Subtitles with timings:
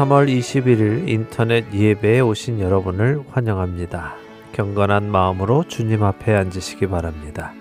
[0.00, 4.14] 3월 21일 인터넷 예배에 오신 여러분을 환영합니다.
[4.52, 7.52] 경건한 마음으로 주님 앞에 앉으시기 바랍니다.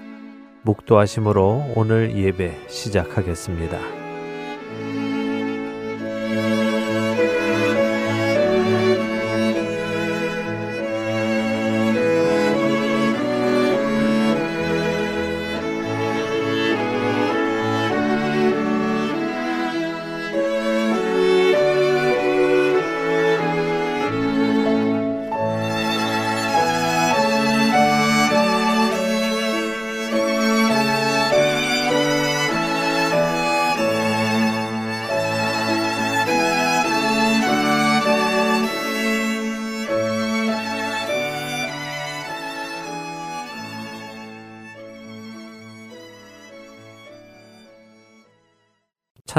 [0.62, 3.99] 묵도하심으로 오늘 예배 시작하겠습니다.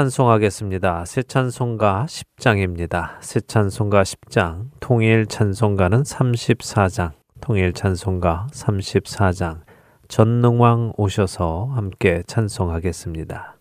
[0.01, 1.05] 찬송하겠습니다.
[1.05, 3.17] 새 찬송가 10장입니다.
[3.21, 9.59] 새 찬송가 10장, 통일 찬송가는 34장, 통일 찬송가 34장,
[10.07, 13.60] 전능왕 오셔서 함께 찬송하겠습니다.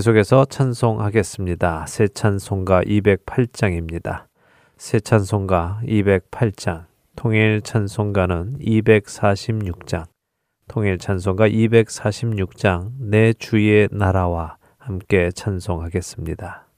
[0.00, 1.84] 계속해서 찬송하겠습니다.
[1.86, 4.28] 새 찬송가 208장입니다.
[4.78, 10.06] 새 찬송가 208장, 통일 찬송가는 246장,
[10.68, 16.69] 통일 찬송가 246장, 내 주의 나라와 함께 찬송하겠습니다.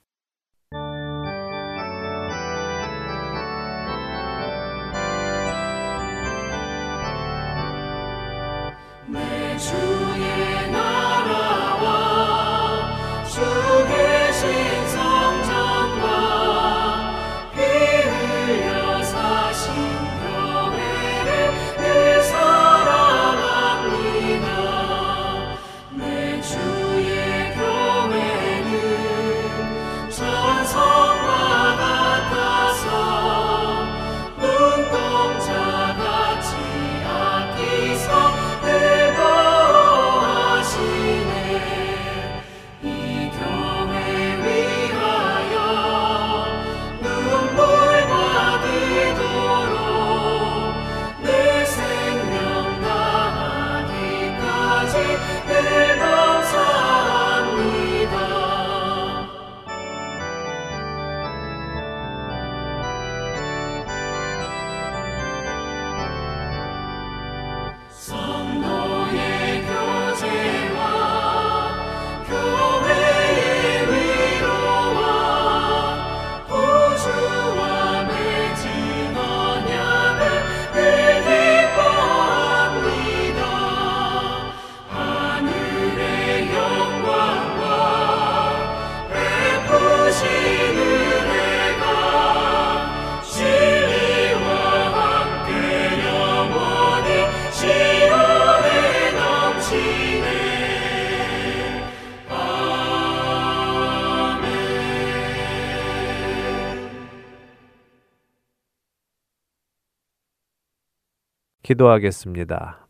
[111.73, 112.87] 기도하겠습니다.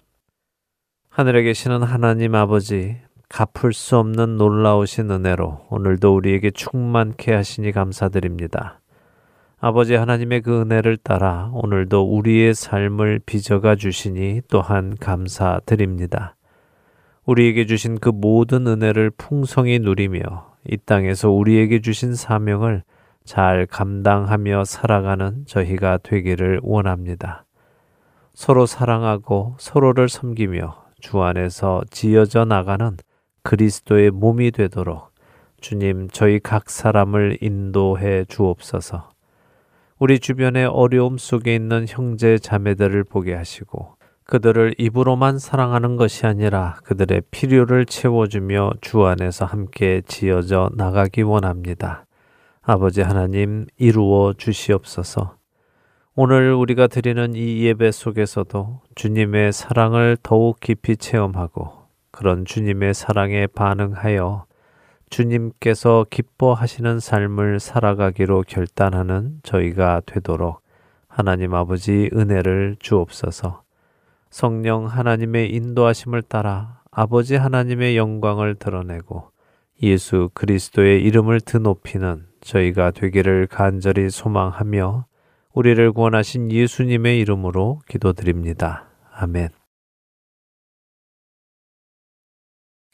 [1.08, 2.96] 하늘에 계시는 하나님 아버지,
[3.28, 8.80] 갚을 수 없는 놀라우신 은혜로 오늘도 우리에게 충만케 하시니 감사드립니다.
[9.60, 16.34] 아버지 하나님의 그 은혜를 따라 오늘도 우리의 삶을 빚어가 주시니 또한 감사드립니다.
[17.24, 22.82] 우리에게 주신 그 모든 은혜를 풍성히 누리며 이 땅에서 우리에게 주신 사명을
[23.24, 27.44] 잘 감당하며 살아가는 저희가 되기를 원합니다.
[28.34, 32.96] 서로 사랑하고 서로를 섬기며 주 안에서 지어져 나가는
[33.42, 35.10] 그리스도의 몸이 되도록
[35.60, 39.10] 주님 저희 각 사람을 인도해 주옵소서.
[39.98, 47.22] 우리 주변의 어려움 속에 있는 형제 자매들을 보게 하시고 그들을 입으로만 사랑하는 것이 아니라 그들의
[47.30, 52.06] 필요를 채워주며 주 안에서 함께 지어져 나가기 원합니다.
[52.62, 55.36] 아버지 하나님 이루어 주시옵소서.
[56.14, 61.72] 오늘 우리가 드리는 이 예배 속에서도 주님의 사랑을 더욱 깊이 체험하고
[62.10, 64.44] 그런 주님의 사랑에 반응하여
[65.08, 70.60] 주님께서 기뻐하시는 삶을 살아가기로 결단하는 저희가 되도록
[71.08, 73.62] 하나님 아버지 은혜를 주옵소서.
[74.28, 79.30] 성령 하나님의 인도하심을 따라 아버지 하나님의 영광을 드러내고
[79.82, 85.06] 예수 그리스도의 이름을 드높이는 저희가 되기를 간절히 소망하며
[85.54, 88.86] 우리를 구원하신 예수님의 이름으로 기도드립니다.
[89.12, 89.50] 아멘.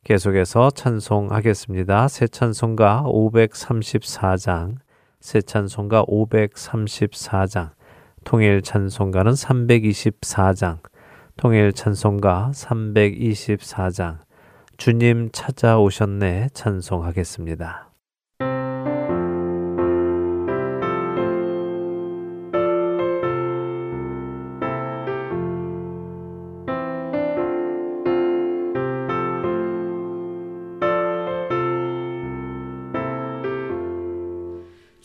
[0.05, 2.09] 계속해서 찬송하겠습니다.
[2.09, 4.77] 새 찬송가 534장,
[5.21, 7.73] 새 찬송가 534장,
[8.25, 10.79] 통일 찬송가는 324장,
[11.37, 14.19] 통일 찬송가 324장,
[14.79, 17.88] 주님 찾아오셨네 찬송하겠습니다.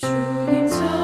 [0.04, 0.10] 祝
[0.52, 1.03] 你走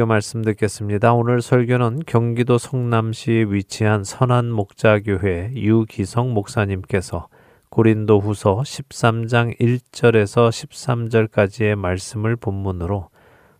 [0.00, 1.12] 설교 말씀 듣겠습니다.
[1.12, 7.28] 오늘 설교는 경기도 성남시에 위치한 선한 목자교회 유기성 목사님께서
[7.68, 13.10] 고린도 후서 13장 1절에서 13절까지의 말씀을 본문으로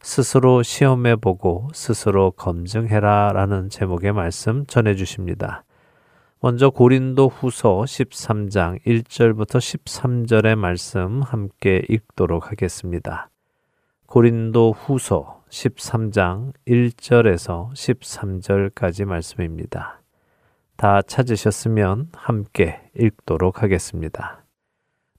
[0.01, 5.65] 스스로 시험해 보고 스스로 검증해라 라는 제목의 말씀 전해 주십니다.
[6.41, 13.31] 먼저 고린도 후서 13장 1절부터 13절의 말씀 함께 읽도록 하겠습니다.
[14.11, 20.03] 고린도 후서 13장 1절에서 13절까지 말씀입니다.
[20.77, 24.45] 다 찾으셨으면 함께 읽도록 하겠습니다.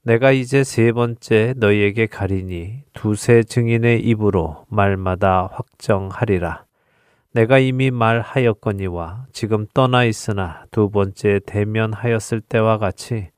[0.02, 6.66] 내가 이제 세 번째 너희에게 가리니 두세 증인의 입으로 말마다 확정하리라.
[7.32, 13.30] 내가 이미 말하였거니와 지금 떠나 있으나 두 번째 대면하였을 때와 같이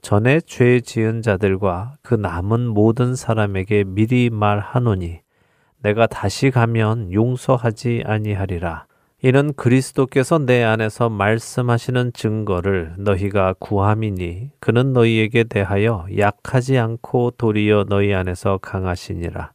[0.00, 5.20] 전에 죄 지은 자들과 그 남은 모든 사람에게 미리 말하노니
[5.82, 8.86] 내가 다시 가면 용서하지 아니하리라.
[9.20, 18.14] 이는 그리스도께서 내 안에서 말씀하시는 증거를 너희가 구함이니 그는 너희에게 대하여 약하지 않고 도리어 너희
[18.14, 19.52] 안에서 강하시니라.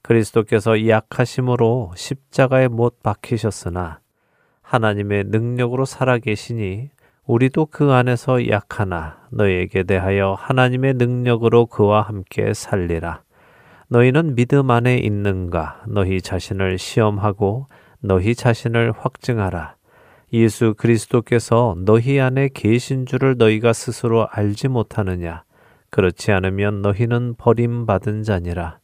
[0.00, 4.00] 그리스도께서 약하심으로 십자가에 못 박히셨으나
[4.62, 6.90] 하나님의 능력으로 살아계시니
[7.26, 13.22] 우리도 그 안에서 약하나 너희에게 대하여 하나님의 능력으로 그와 함께 살리라.
[13.88, 15.82] 너희는 믿음 안에 있는가?
[15.88, 17.66] 너희 자신을 시험하고
[18.00, 19.74] 너희 자신을 확증하라.
[20.32, 25.42] 예수 그리스도께서 너희 안에 계신 줄을 너희가 스스로 알지 못하느냐?
[25.90, 28.78] 그렇지 않으면 너희는 버림받은 자니라.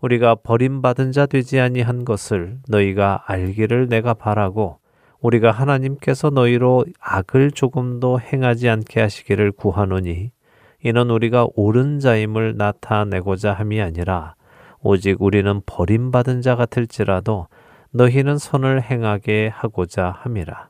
[0.00, 4.78] 우리가 버림받은 자 되지 아니한 것을 너희가 알기를 내가 바라고
[5.20, 10.30] 우리가 하나님께서 너희로 악을 조금도 행하지 않게 하시기를 구하노니
[10.84, 14.34] 이는 우리가 옳은 자임을 나타내고자 함이 아니라
[14.80, 17.48] 오직 우리는 버림받은 자 같을지라도
[17.90, 20.68] 너희는 선을 행하게 하고자 함이라.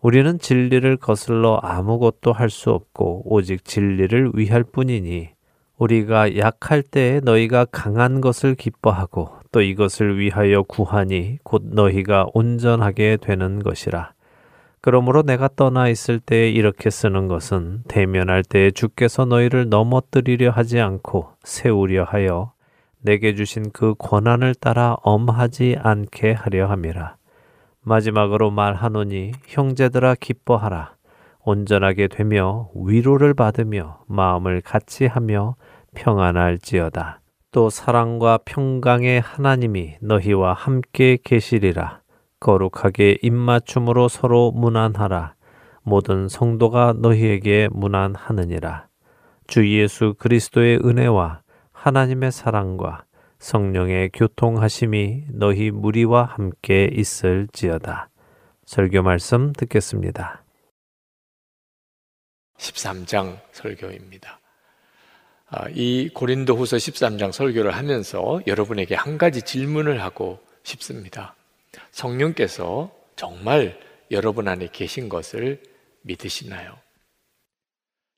[0.00, 5.30] 우리는 진리를 거슬러 아무것도 할 수 없고 오직 진리를 위할 뿐이니
[5.78, 13.62] 우리가 약할 때에 너희가 강한 것을 기뻐하고 또 이것을 위하여 구하니 곧 너희가 온전하게 되는
[13.62, 14.12] 것이라.
[14.80, 21.30] 그러므로 내가 떠나 있을 때에 이렇게 쓰는 것은 대면할 때에 주께서 너희를 넘어뜨리려 하지 않고
[21.44, 22.52] 세우려 하여
[23.00, 27.16] 내게 주신 그 권한을 따라 엄하지 않게 하려 함이라.
[27.82, 30.94] 마지막으로 말하노니 형제들아 기뻐하라.
[31.44, 35.54] 온전하게 되며 위로를 받으며 마음을 같이 하며
[35.94, 37.20] 평안할지어다.
[37.50, 42.02] 또 사랑과 평강의 하나님이 너희와 함께 계시리라.
[42.40, 45.34] 거룩하게 입맞춤으로 서로 문안하라.
[45.82, 48.88] 모든 성도가 너희에게 문안하느니라.
[49.46, 51.42] 주 예수 그리스도의 은혜와
[51.72, 53.04] 하나님의 사랑과
[53.38, 58.10] 성령의 교통하심이 너희 무리와 함께 있을지어다.
[58.66, 60.44] 설교 말씀 듣겠습니다.
[62.58, 64.37] 13장 설교입니다.
[65.50, 71.34] 아, 이 고린도 후서 13장 설교를 하면서 여러분에게 한 가지 질문을 하고 싶습니다.
[71.90, 75.62] 성령께서 정말 여러분 안에 계신 것을
[76.02, 76.78] 믿으시나요?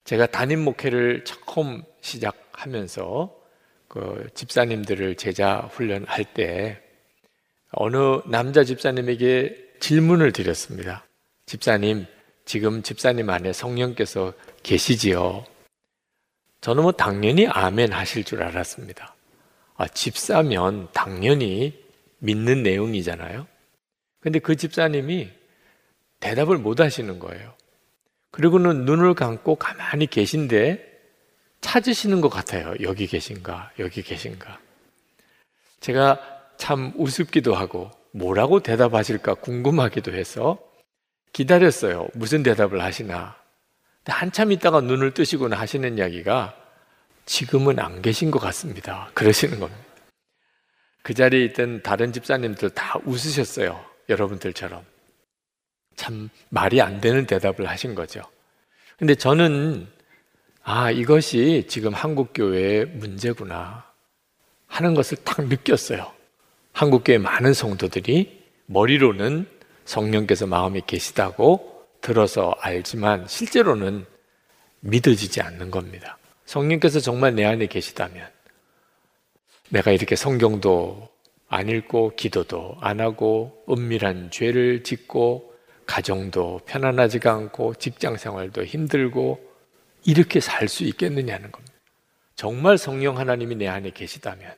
[0.05, 3.37] 제가 담임 목회를 처음 시작하면서
[3.87, 6.81] 그 집사님들을 제자 훈련할 때
[7.73, 11.07] 어느 남자 집사님에게 질문을 드렸습니다.
[11.47, 12.07] 집사님,
[12.45, 14.33] 지금 집사님 안에 성령께서
[14.63, 15.45] 계시지요?
[16.61, 19.15] 저는 뭐 당연히 아멘 하실 줄 알았습니다.
[19.77, 21.83] 아, 집사면 당연히
[22.19, 23.47] 믿는 내용이잖아요.
[24.21, 25.31] 근데 그 집사님이
[26.21, 27.55] 대답을 못 하시는 거예요.
[28.31, 30.87] 그리고는 눈을 감고 가만히 계신데
[31.63, 32.75] 찾으시는 것 같아요.
[32.83, 34.61] 여기 계신가, 여기 계신가.
[35.81, 36.21] 제가
[36.59, 40.59] 참 우습기도 하고 뭐라고 대답하실까 궁금하기도 해서
[41.33, 42.09] 기다렸어요.
[42.15, 43.40] 무슨 대답을 하시나.
[44.07, 46.57] 한참 있다가 눈을 뜨시고는 하시는 이야기가
[47.27, 49.11] 지금은 안 계신 것 같습니다.
[49.15, 49.83] 그러시는 겁니다.
[51.03, 53.85] 그 자리에 있던 다른 집사님들 다 웃으셨어요.
[54.09, 54.85] 여러분들처럼.
[55.97, 58.23] 참 말이 안 되는 대답을 하신 거죠.
[58.99, 59.87] 근데 저는
[60.63, 63.85] 아, 이것이 지금 한국교회의 문제구나
[64.67, 66.13] 하는 것을 딱 느꼈어요.
[66.73, 69.47] 한국교회 많은 성도들이 머리로는
[69.85, 74.07] 성령께서 마음에 계시다고 들어서 알지만 실제로는
[74.81, 76.19] 믿어지지 않는 겁니다.
[76.47, 78.29] 성령께서 정말 내 안에 계시다면
[79.69, 81.09] 내가 이렇게 성경도
[81.49, 85.55] 안 읽고 기도도 안 하고 은밀한 죄를 짓고
[85.87, 89.41] 가정도 편안하지가 않고 직장 생활도 힘들고
[90.05, 91.75] 이렇게 살 수 있겠느냐는 겁니다.
[92.37, 94.55] 정말 성령 하나님이 내 안에 계시다면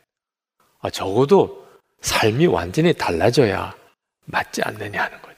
[0.80, 1.66] 아, 적어도
[2.02, 3.74] 삶이 완전히 달라져야
[4.26, 5.31] 맞지 않느냐 하는 거죠.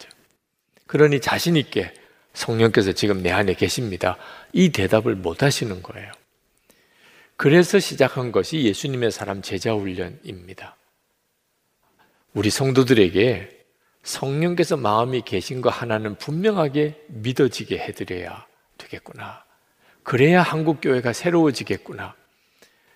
[0.95, 1.93] 그러니 자신 있게
[2.35, 4.17] 성령께서 지금 내 안에 계십니다.
[4.53, 6.13] 이 대답을 못 하시는 거예요.
[7.37, 10.77] 그래서 시작한 것이 예수님의 사람 제자 훈련입니다.
[12.33, 13.65] 우리 성도들에게
[14.05, 18.47] 성령께서 마음이 계신 거 하나는 분명하게 믿어지게 해드려야
[18.79, 19.43] 되겠구나.
[20.05, 22.15] 그래야 한국 교회가 새로워지겠구나.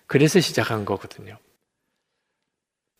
[0.07, 1.37] 그래서 시작한 거거든요.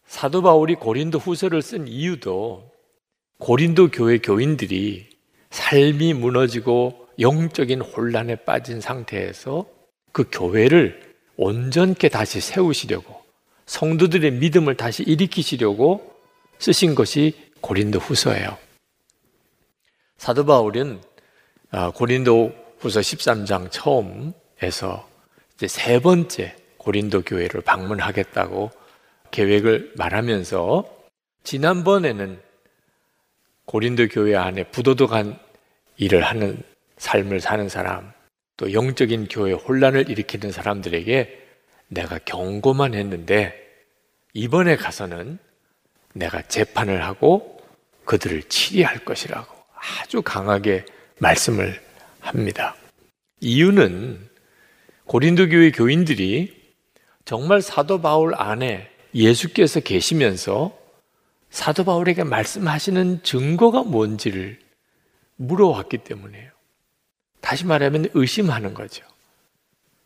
[0.06, 2.69] 사도 바울이 고린도 후서를 쓴 이유도
[3.40, 5.08] 고린도 교회 교인들이
[5.50, 9.66] 삶이 무너지고 영적인 혼란에 빠진 상태에서
[10.12, 13.24] 그 교회를 온전케 다시 세우시려고
[13.66, 16.16] 성도들의 믿음을 다시 일으키시려고
[16.60, 18.58] 쓰신 것이 고린도 후서예요.
[20.18, 21.02] 사도 바울은
[21.72, 25.08] 아, 고린도 후서 13장 처음에서
[25.56, 28.72] 이제 세 번째 고린도 교회를 방문하겠다고
[29.32, 30.84] 계획을 말하면서
[31.44, 32.49] 지난번에는
[33.70, 35.38] 고린도 교회 안에 부도덕한
[35.98, 36.64] 일을 하는
[36.98, 38.12] 삶을 사는 사람,
[38.58, 41.48] 또 영적인 교회 혼란을 일으키는 사람들에게
[41.90, 43.54] 내가 경고만 했는데
[44.34, 45.38] 이번에 가서는
[46.16, 47.62] 내가 재판을 하고
[48.06, 49.56] 그들을 치리할 것이라고
[50.02, 50.84] 아주 강하게
[51.20, 51.80] 말씀을
[52.22, 52.76] 합니다.
[53.40, 54.30] 이유는
[55.06, 56.74] 고린도 교회 교인들이
[57.24, 60.76] 정말 사도 바울 안에 예수께서 계시면서
[61.50, 64.60] 사도 바울에게 말씀하시는 증거가 뭔지를
[65.36, 66.52] 물어왔기 때문에요.
[67.42, 69.06] 다시 말하면 의심하는 거죠.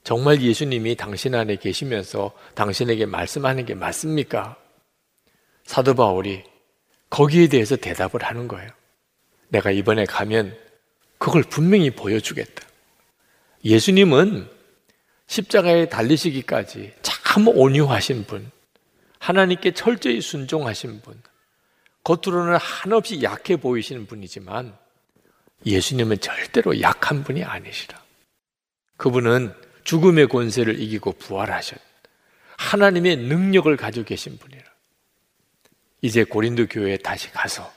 [0.04, 4.58] 정말 예수님이 당신 안에 계시면서 당신에게 말씀하는 게 맞습니까?
[5.66, 6.44] 사도 바울이
[7.10, 8.70] 거기에 대해서 대답을 하는 거예요.
[9.48, 10.58] 내가 이번에 가면
[11.18, 12.68] 그걸 분명히 보여주겠다.
[13.64, 14.50] 예수님은
[15.28, 18.52] 십자가에 달리시기까지 참 온유하신 분,
[19.20, 21.22] 하나님께 철저히 순종하신 분,
[22.04, 24.78] 겉으로는 한없이 약해 보이시는 분이지만
[25.66, 28.02] 예수님은 절대로 약한 분이 아니시라.
[28.98, 31.80] 그분은 죽음의 권세를 이기고 부활하셨.
[32.58, 34.64] 하나님의 능력을 가지고 계신 분이라.
[36.02, 37.72] 이제 고린도 교회에 다시 가서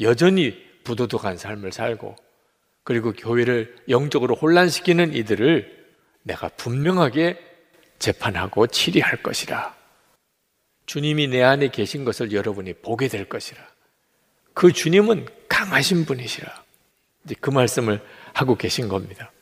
[0.00, 2.16] 여전히 부도덕한 삶을 살고
[2.84, 5.86] 그리고 교회를 영적으로 혼란시키는 이들을
[6.22, 7.38] 내가 분명하게
[7.98, 9.81] 재판하고 치리할 것이라.
[10.92, 13.66] 주님이 내 안에 계신 것을 여러분이 보게 될 것이라.
[14.52, 16.64] 그 주님은 강하신 분이시라.
[17.24, 19.32] 이제 그 말씀을 하고 계신 겁니다.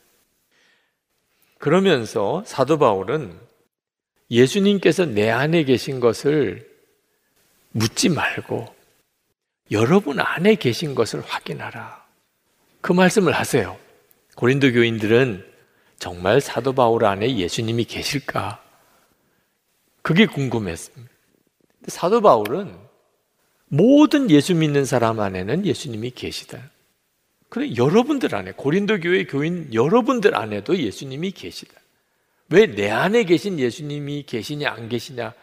[1.57, 3.37] 그러면서 사도 바울은
[4.29, 6.71] 예수님께서 내 안에 계신 것을
[7.71, 8.73] 묻지 말고
[9.71, 12.01] 여러분 안에 계신 것을 확인하라.
[12.79, 13.77] 그 말씀을 하세요.
[14.35, 15.45] 고린도 교인들은
[15.99, 18.63] 정말 사도 바울 안에 예수님이 계실까?
[20.01, 21.10] 그게 궁금했습니다.
[21.87, 22.75] 사도 바울은
[23.67, 26.71] 모든 예수 믿는 사람 안에는 예수님이 계시다.
[27.49, 31.73] 그래 여러분들 안에 고린도 교회 교인 여러분들 안에도 예수님이 계시다.
[32.49, 35.33] 왜 내 안에 계신 예수님이 계시냐 안 계시냐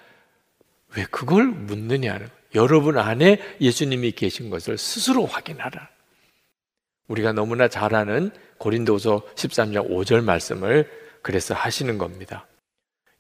[0.97, 5.89] 왜 그걸 묻느냐는 여러분 안에 예수님이 계신 것을 스스로 확인하라.
[7.09, 10.91] 우리가 너무나 잘 아는 고린도서 13장 5절 말씀을
[11.23, 12.47] 그래서 하시는 겁니다.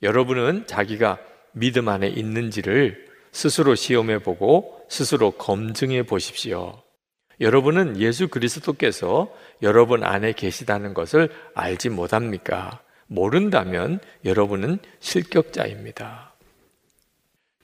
[0.03, 1.19] 여러분은 자기가
[1.53, 6.83] 믿음 안에 있는지를 스스로 시험해 보고 스스로 검증해 보십시오.
[7.41, 12.81] 여러분은 예수 그리스도께서 여러분 안에 계시다는 것을 알지 못합니까?
[13.07, 16.35] 모른다면 여러분은 실격자입니다.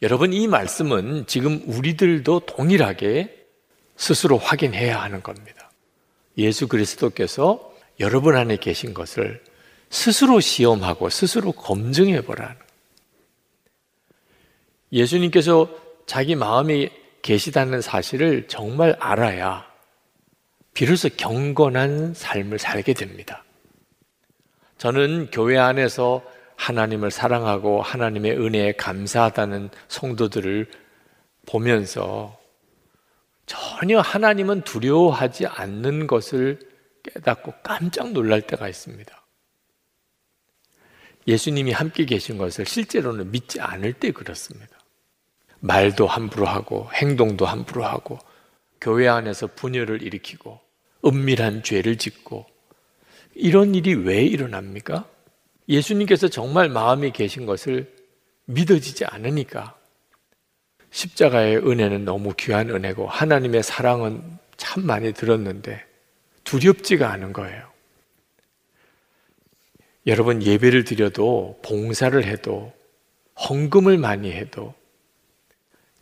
[0.02, 3.46] 여러분, 이 말씀은 지금 우리들도 동일하게
[3.96, 5.70] 스스로 확인해야 하는 겁니다.
[6.36, 9.42] 예수 그리스도께서 여러분 안에 계신 것을
[9.88, 12.56] 스스로 시험하고 스스로 검증해 보라는
[14.92, 15.68] 예수님께서
[16.06, 16.90] 자기 마음에
[17.22, 19.66] 계시다는 사실을 정말 알아야
[20.74, 23.44] 비로소 경건한 삶을 살게 됩니다.
[24.76, 26.22] 저는 교회 안에서
[26.56, 30.70] 하나님을 사랑하고 하나님의 은혜에 감사하다는 성도들을
[31.46, 32.38] 보면서
[33.46, 36.58] 전혀 하나님은 두려워하지 않는 것을
[37.02, 39.24] 깨닫고 깜짝 놀랄 때가 있습니다.
[41.26, 44.73] 예수님이 함께 계신 것을 실제로는 믿지 않을 때 그렇습니다.
[45.64, 48.18] 말도 함부로 하고 행동도 함부로 하고
[48.82, 50.60] 교회 안에서 분열을 일으키고
[51.06, 52.44] 은밀한 죄를 짓고
[53.34, 55.08] 이런 일이 왜 일어납니까?
[55.66, 57.90] 예수님께서 정말 마음에 계신 것을
[58.44, 59.74] 믿어지지 않으니까
[60.90, 64.22] 십자가의 은혜는 너무 귀한 은혜고 하나님의 사랑은
[64.58, 65.82] 참 많이 들었는데
[66.44, 67.66] 두렵지가 않은 거예요.
[70.06, 72.70] 여러분 예배를 드려도 봉사를 해도
[73.48, 74.74] 헌금을 많이 해도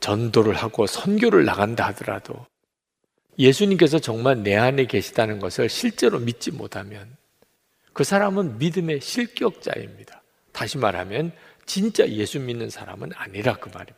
[0.02, 2.46] 전도를 하고 선교를 나간다 하더라도
[3.38, 7.16] 예수님께서 정말 내 안에 계시다는 것을 실제로 믿지 못하면
[7.94, 10.22] 그 사람은 믿음의 실격자입니다.
[10.52, 11.32] 다시 말하면
[11.64, 13.96] 진짜 예수 믿는 사람은 아니라 그 말입니다.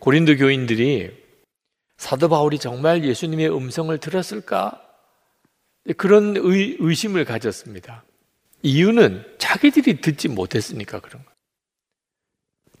[0.00, 1.10] 고린도 교인들이
[1.96, 4.82] 사도 바울이 정말 예수님의 음성을 들었을까?
[5.96, 8.04] 그런 의, 의심을 가졌습니다.
[8.62, 11.31] 이유는 자기들이 듣지 못했으니까 그런 거예요.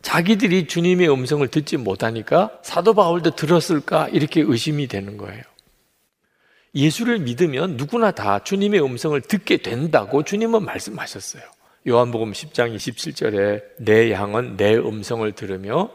[0.02, 4.08] 자기들이 주님의 음성을 듣지 못하니까 사도 바울도 들었을까?
[4.08, 5.42] 이렇게 의심이 되는 거예요.
[6.74, 11.42] 예수를 믿으면 누구나 다 주님의 음성을 듣게 된다고 주님은 말씀하셨어요.
[11.86, 15.90] 요한복음 10장 27절에 내 양은 내 음성을 들으며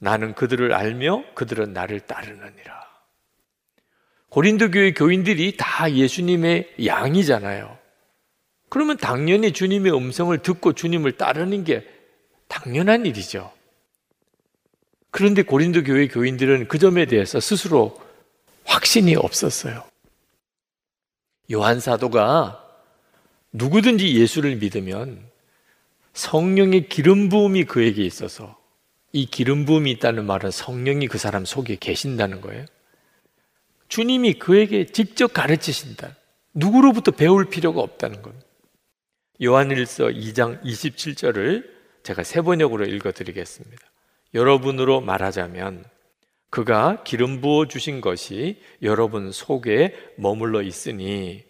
[0.00, 2.82] 나는 그들을 알며 그들은 나를 따르느니라.
[4.30, 7.78] 고린도 교회 교인들이 다 예수님의 양이잖아요.
[8.68, 11.86] 그러면 당연히 주님의 음성을 듣고 주님을 따르는 게
[12.52, 13.50] 당연한 일이죠.
[15.10, 17.98] 그런데 고린도 교회 교인들은 그 점에 대해서 스스로
[18.64, 19.84] 확신이 없었어요.
[21.50, 22.62] 요한 사도가
[23.52, 25.26] 누구든지 예수를 믿으면
[26.12, 28.58] 성령의 기름 부음이 그에게 있어서
[29.12, 32.66] 이 기름 부음이 있다는 말은 성령이 그 사람 속에 계신다는 거예요.
[33.88, 36.16] 주님이 그에게 직접 가르치신다.
[36.54, 38.46] 누구로부터 배울 필요가 없다는 겁니다.
[39.42, 41.71] 요한일서 2장 27절을
[42.02, 43.82] 제가 세 번역으로 읽어 드리겠습니다.
[44.34, 45.84] 여러분으로 말하자면
[46.50, 51.44] 그가 기름 부어 주신 것이 여러분 속에 머물러 있으니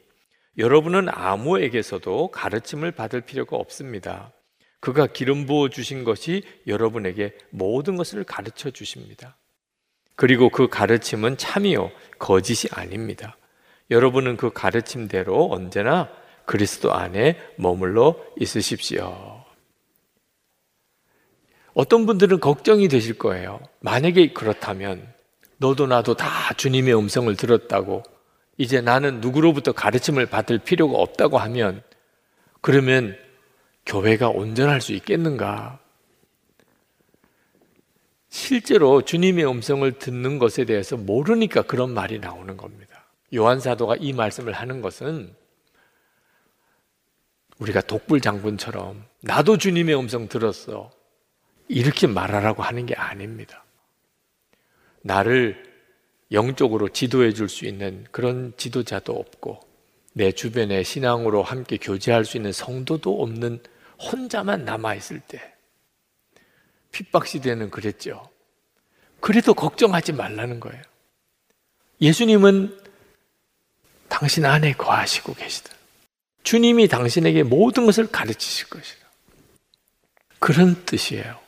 [0.59, 4.33] 여러분은 아무에게서도 가르침을 받을 필요가 없습니다.
[4.81, 9.39] 그가 기름 부어 주신 것이 여러분에게 모든 것을 가르쳐 주십니다.
[10.15, 13.37] 그리고 그 가르침은 참이요 거짓이 아닙니다.
[13.91, 16.11] 여러분은 그 가르침대로 언제나
[16.47, 19.42] 그리스도 안에 머물러 있으십시오.
[21.75, 23.61] 어떤 분들은 걱정이 되실 거예요.
[23.81, 25.13] 만약에 그렇다면
[25.57, 28.03] 너도 나도 다 주님의 음성을 들었다고
[28.59, 31.83] 이제 나는 누구로부터 가르침을 받을 필요가 없다고 하면
[32.61, 33.17] 그러면
[33.87, 35.79] 교회가 온전할 수 있겠는가?
[38.29, 43.05] 실제로 주님의 음성을 듣는 것에 대해서 모르니까 그런 말이 나오는 겁니다.
[43.35, 45.35] 요한 사도가 이 말씀을 하는 것은
[47.59, 50.91] 우리가 독불 장군처럼 나도 주님의 음성 들었어.
[51.69, 53.65] 이렇게 말하라고 하는 게 아닙니다.
[55.03, 55.71] 나를
[56.31, 59.61] 영적으로 지도해 줄 수 있는 그런 지도자도 없고
[60.15, 63.63] 내 주변에 신앙으로 함께 교제할 수 있는 성도도 없는
[63.99, 65.55] 혼자만 남아 있을 때
[66.91, 68.29] 핍박 시대는 그랬죠.
[69.21, 70.83] 그래도 걱정하지 말라는 거예요.
[72.01, 72.79] 예수님은
[74.09, 75.73] 당신 안에 거하시고 계시다.
[76.43, 79.07] 주님이 당신에게 모든 것을 가르치실 것이다.
[80.39, 81.42] 그런 뜻이에요.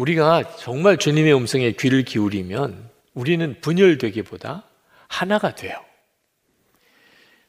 [0.00, 4.64] 우리가 정말 주님의 음성에 귀를 기울이면 우리는 분열되기보다
[5.08, 5.78] 하나가 돼요.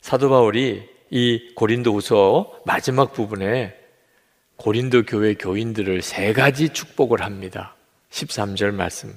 [0.02, 3.74] 사도 바울이 이 고린도 후서 마지막 부분에
[4.58, 7.76] 고린도 교회 교인들을 세 가지 축복을 합니다.
[8.10, 9.14] 13절 말씀.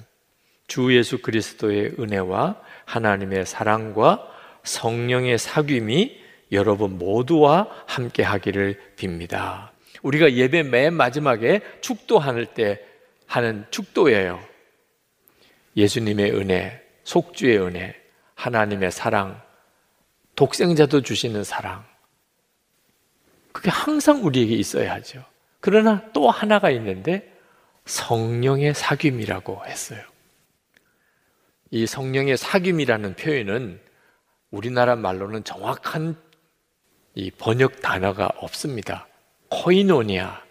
[0.69, 4.27] 주 예수 그리스도의 은혜와 하나님의 사랑과
[4.63, 6.17] 성령의 사귐이
[6.53, 9.71] 여러분 모두와 함께 하기를 빕니다.
[10.03, 12.94] 우리가 예배 맨 마지막에 축도할 때
[13.35, 14.41] 하는 축도예요.
[15.77, 18.01] 예수님의 은혜, 속주의 은혜,
[18.37, 19.43] 하나님의 사랑,
[20.37, 21.85] 독생자도 주시는 사랑.
[23.51, 25.25] 그게 항상 우리에게 있어야 하죠.
[25.59, 27.37] 그러나 또 하나가 있는데
[27.87, 30.01] 성령의 사귐이라고 했어요.
[31.73, 33.81] 이 성령의 사귐이라는 표현은
[34.53, 36.17] 우리나라 말로는 정확한
[37.17, 39.09] 이 번역 단어가 없습니다.
[39.49, 40.44] 코이노니아.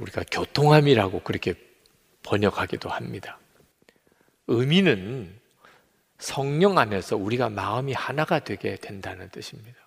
[0.00, 1.54] 우리가 교통함이라고 그렇게
[2.22, 3.38] 번역하기도 합니다.
[4.46, 5.32] 의미는
[6.18, 9.78] 성령 안에서 우리가 마음이 하나가 되게 된다는 뜻입니다.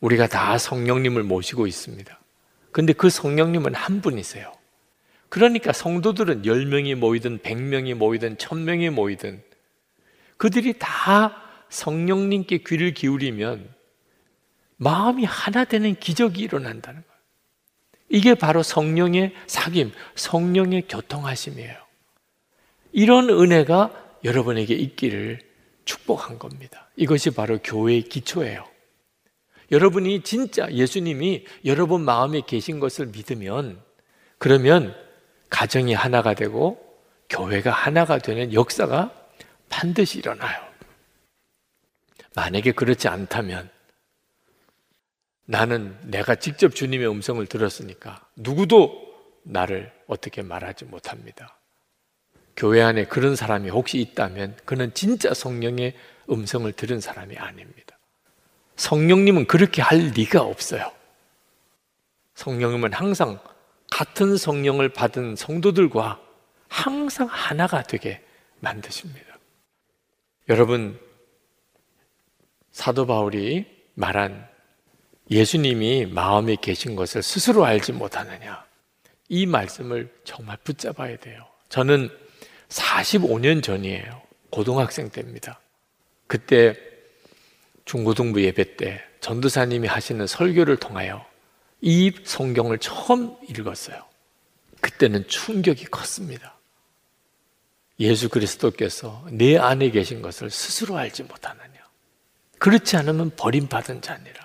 [0.00, 2.18] 우리가 다 성령님을 모시고 있습니다.
[2.72, 4.52] 근데 그 성령님은 한 분이세요.
[5.28, 9.42] 그러니까 성도들은 10명이 모이든 100명이 모이든 1000명이 모이든
[10.36, 13.72] 그들이 다 성령님께 귀를 기울이면
[14.76, 17.09] 마음이 하나 되는 기적이 일어난다는 거예요.
[18.10, 21.76] 이게 바로 성령의 사귐, 성령의 교통하심이에요.
[22.92, 25.38] 이런 은혜가 여러분에게 있기를
[25.84, 26.90] 축복한 겁니다.
[26.96, 28.64] 이것이 바로 교회의 기초예요.
[29.70, 33.80] 여러분이 진짜 예수님이 여러분 마음에 계신 것을 믿으면
[34.38, 34.94] 그러면
[35.48, 36.84] 가정이 하나가 되고
[37.28, 39.14] 교회가 하나가 되는 역사가
[39.68, 40.58] 반드시 일어나요.
[42.34, 43.70] 만약에 그렇지 않다면
[45.50, 51.58] 나는 내가 직접 주님의 음성을 들었으니까 누구도 나를 어떻게 말하지 못합니다.
[52.56, 55.96] 교회 안에 그런 사람이 혹시 있다면 그는 진짜 성령의
[56.30, 57.98] 음성을 들은 사람이 아닙니다.
[58.76, 60.92] 성령님은 그렇게 할 리가 없어요.
[62.36, 63.40] 성령님은 항상
[63.90, 66.20] 같은 성령을 받은 성도들과
[66.68, 68.24] 항상 하나가 되게
[68.60, 69.36] 만드십니다.
[70.48, 70.96] 여러분,
[72.70, 74.49] 사도 바울이 말한
[75.30, 78.64] 예수님이 마음에 계신 것을 스스로 알지 못하느냐.
[79.28, 81.46] 이 말씀을 정말 붙잡아야 돼요.
[81.68, 82.10] 저는
[82.68, 84.22] 45년 전이에요.
[84.50, 85.60] 고등학생 때입니다.
[86.26, 86.76] 그때
[87.84, 91.24] 중고등부 예배 때 전도사님이 하시는 설교를 통하여
[91.80, 94.04] 이 성경을 처음 읽었어요.
[94.80, 96.56] 그때는 충격이 컸습니다.
[98.00, 101.68] 예수 그리스도께서 내 안에 계신 것을 스스로 알지 못하느냐.
[102.58, 104.39] 그렇지 않으면 버림받은 자니라.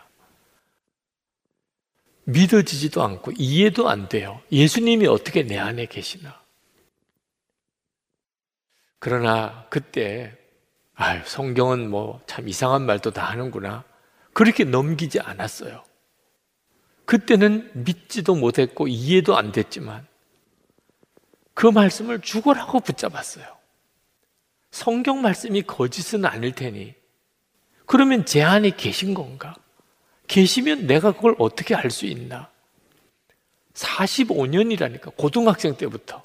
[2.25, 4.41] 믿어지지도 않고 이해도 안 돼요.
[4.51, 6.41] 예수님이 어떻게 내 안에 계시나.
[8.99, 10.35] 그러나 그때
[10.95, 13.83] 아유, 성경은 뭐 참 이상한 말도 다 하는구나.
[14.33, 15.83] 그렇게 넘기지 않았어요.
[17.05, 20.07] 그때는 믿지도 못했고 이해도 안 됐지만
[21.53, 23.45] 그 말씀을 죽어라고 붙잡았어요.
[24.71, 26.95] 성경 말씀이 거짓은 아닐 테니
[27.85, 29.55] 그러면 제 안에 계신 건가?
[30.27, 32.49] 계시면 내가 그걸 어떻게 알 수 있나?
[33.73, 36.23] 45년이라니까 고등학생 때부터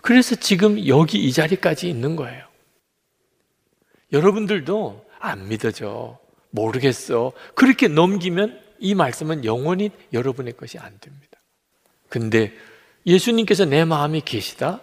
[0.00, 2.46] 그래서 지금 여기 이 자리까지 있는 거예요.
[4.12, 6.18] 여러분들도 안 믿어져.
[6.50, 7.32] 모르겠어.
[7.54, 11.38] 그렇게 넘기면 이 말씀은 영원히 여러분의 것이 안 됩니다.
[12.08, 12.52] 근데
[13.06, 14.80] 예수님께서 내 마음에 계시다?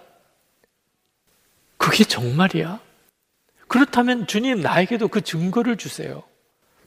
[1.77, 2.79] 그게 정말이야?
[3.67, 6.23] 그렇다면 주님 나에게도 그 증거를 주세요.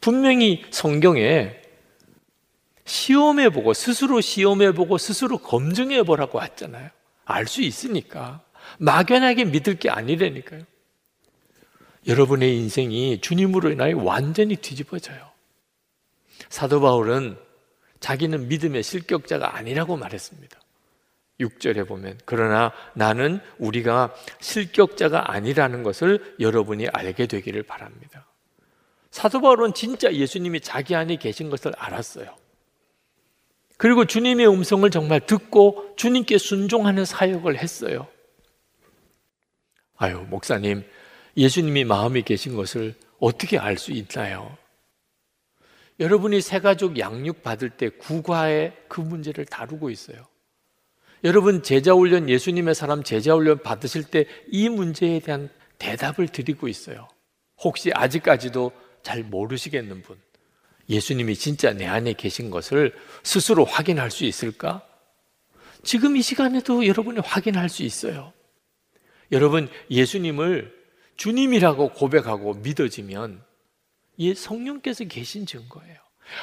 [0.08, 1.60] 분명히 성경에
[2.86, 6.88] 시험해 보고 스스로 시험해 보고 스스로 검증해 보라고 했잖아요.
[7.26, 8.40] 알 수 있으니까.
[8.78, 10.62] 막연하게 믿을 게 아니라니까요.
[12.06, 15.30] 여러분의 인생이 주님으로 인하여 완전히 뒤집어져요.
[16.48, 17.36] 사도 바울은
[18.00, 20.58] 자기는 믿음의 실격자가 아니라고 말했습니다.
[21.38, 28.27] 6절에 보면 그러나 나는 우리가 실격자가 아니라는 것을 여러분이 알게 되기를 바랍니다.
[29.10, 32.36] 사도 바울은 진짜 예수님이 자기 안에 계신 것을 알았어요.
[33.76, 38.08] 그리고 주님의 음성을 정말 듣고 주님께 순종하는 사역을 했어요.
[39.96, 40.84] 아유, 목사님,
[41.36, 44.56] 예수님이 마음에 계신 것을 어떻게 알 수 있나요?
[46.00, 50.26] 여러분이 새가족 양육 받을 때 국가의 그 문제를 다루고 있어요.
[51.24, 57.08] 여러분 제자훈련 예수님의 사람 제자훈련 받으실 때 이 문제에 대한 대답을 드리고 있어요.
[57.60, 58.70] 혹시 아직까지도
[59.02, 60.18] 잘 모르시겠는 분.
[60.88, 64.82] 예수님이 진짜 내 안에 계신 것을 스스로 확인할 수 있을까?
[65.82, 68.32] 지금 이 시간에도 여러분이 확인할 수 있어요.
[69.30, 70.74] 여러분, 예수님을
[71.16, 73.42] 주님이라고 고백하고 믿어지면
[74.16, 75.96] 이 성령께서 계신 증거예요.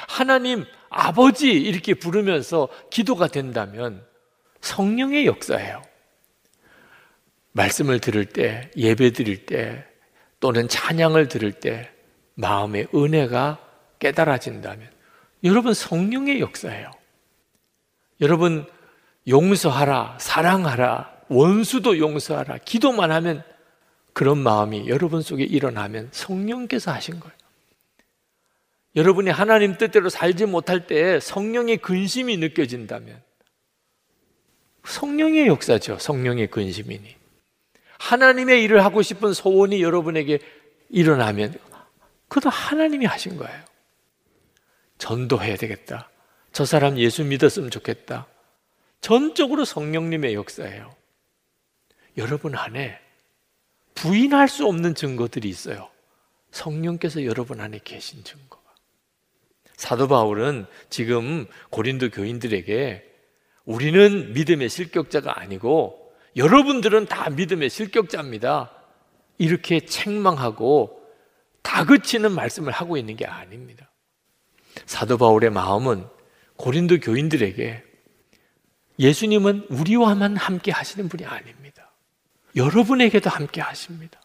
[0.08, 4.04] 하나님, 아버지 이렇게 부르면서 기도가 된다면
[4.60, 5.82] 성령의 역사예요.
[7.52, 9.84] 말씀을 들을 때, 예배 드릴 때,
[10.40, 11.90] 또는 찬양을 들을 때
[12.36, 13.58] 마음의 은혜가
[13.98, 14.88] 깨달아진다면
[15.44, 16.90] 여러분 성령의 역사예요.
[18.20, 18.66] 여러분
[19.28, 23.42] 용서하라, 사랑하라, 원수도 용서하라, 기도만 하면
[24.12, 27.36] 그런 마음이 여러분 속에 일어나면 성령께서 하신 거예요.
[28.94, 33.20] 여러분이 하나님 뜻대로 살지 못할 때 성령의 근심이 느껴진다면
[34.86, 35.98] 성령의 역사죠.
[35.98, 37.16] 성령의 근심이니.
[37.98, 40.38] 하나님의 일을 하고 싶은 소원이 여러분에게
[40.88, 41.54] 일어나면
[42.28, 43.64] 그것도 하나님이 하신 거예요.
[44.98, 46.10] 전도해야 되겠다.
[46.52, 48.26] 저 사람 예수 믿었으면 좋겠다.
[49.00, 50.94] 전적으로 성령님의 역사예요.
[52.16, 52.98] 여러분 안에
[53.94, 55.90] 부인할 수 없는 증거들이 있어요.
[56.50, 58.62] 성령께서 여러분 안에 계신 증거가.
[59.76, 63.04] 사도 바울은 지금 고린도 교인들에게
[63.66, 68.72] 우리는 믿음의 실격자가 아니고 여러분들은 다 믿음의 실격자입니다.
[69.38, 70.95] 이렇게 책망하고
[71.66, 73.90] 다그치는 말씀을 하고 있는 게 아닙니다.
[74.86, 76.06] 사도 바울의 마음은
[76.56, 77.82] 고린도 교인들에게
[79.00, 81.90] 예수님은 우리와만 함께 하시는 분이 아닙니다.
[82.54, 84.20] 여러분에게도 함께 하십니다.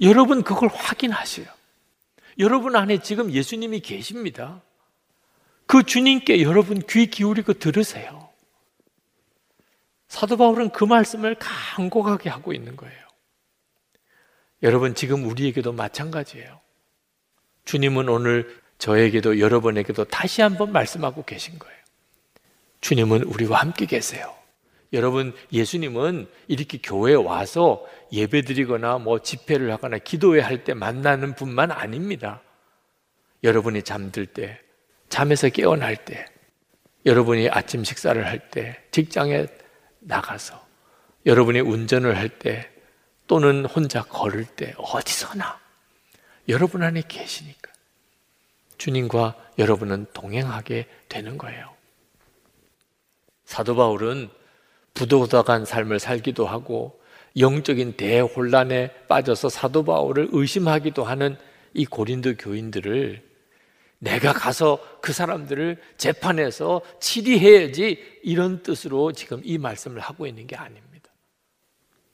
[0.00, 1.46] 여러분 그걸 확인하세요.
[2.40, 4.60] 여러분 안에 지금 예수님이 계십니다.
[5.66, 8.30] 그 주님께 여러분 귀 기울이고 들으세요.
[10.08, 13.07] 사도 바울은 그 말씀을 간곡하게 하고 있는 거예요.
[14.62, 16.60] 여러분 지금 우리에게도 마찬가지예요.
[17.64, 21.76] 주님은 오늘 저에게도 여러분에게도 다시 한번 말씀하고 계신 거예요.
[22.80, 24.34] 주님은 우리와 함께 계세요.
[24.94, 31.70] 여러분, 예수님은 이렇게 교회에 와서 예배 드리거나 뭐 집회를 하거나 기도회 할 때 만나는 분만
[31.70, 32.40] 아닙니다.
[33.44, 34.58] 여러분이 잠들 때,
[35.10, 36.24] 잠에서 깨어날 때,
[37.04, 39.46] 여러분이 아침 식사를 할 때, 직장에
[40.00, 40.66] 나가서,
[41.26, 42.70] 여러분이 운전을 할 때,
[43.28, 45.60] 또는 혼자 걸을 때, 어디서나
[46.48, 47.70] 여러분 안에 계시니까
[48.78, 51.72] 주님과 여러분은 동행하게 되는 거예요.
[53.44, 54.30] 사도 바울은
[54.94, 57.00] 부도덕한 삶을 살기도 하고
[57.36, 61.36] 영적인 대혼란에 빠져서 사도 바울을 의심하기도 하는
[61.74, 63.28] 이 고린도 교인들을
[64.00, 70.87] 내가 가서 그 사람들을 재판해서 치리해야지 이런 뜻으로 지금 이 말씀을 하고 있는 게 아닙니다.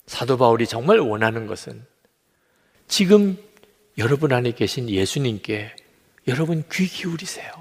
[0.06, 1.84] 사도 바울이 정말 원하는 것은
[2.88, 3.38] 지금
[3.96, 5.74] 여러분 안에 계신 예수님께
[6.28, 7.52] 여러분 귀 기울이세요.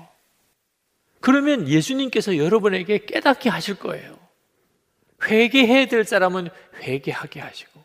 [1.20, 4.18] 그러면 예수님께서 여러분에게 깨닫게 하실 거예요.
[5.24, 6.50] 회개해야 될 사람은
[6.82, 7.82] 회개하게 하시고,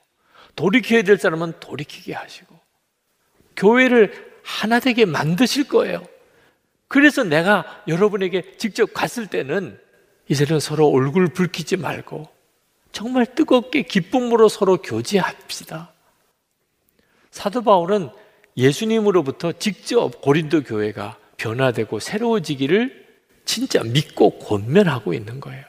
[0.57, 2.59] 돌이켜야 될 사람은 돌이키게 하시고,
[3.55, 6.05] 교회를 하나 되게 만드실 거예요.
[6.89, 9.79] 그래서 내가 여러분에게 직접 갔을 때는
[10.29, 12.29] 이제는 서로 얼굴 붉히지 말고
[12.93, 15.93] 정말 뜨겁게 기쁨으로 서로 교제합시다.
[17.31, 18.11] 사도 바울은
[18.57, 23.07] 예수님으로부터 직접 고린도 교회가 변화되고 새로워지기를
[23.45, 25.65] 진짜 믿고 권면하고 있는 거예요.